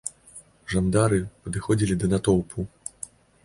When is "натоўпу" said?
2.17-2.69